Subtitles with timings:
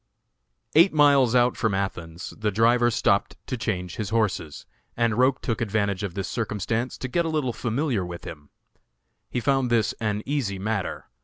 [0.73, 4.65] Eight miles out from Athens the driver stopped to change his horses,
[4.97, 8.49] and Roch took advantage of this circumstance to get a little familiar with him.
[9.29, 11.05] He found this an easy matter.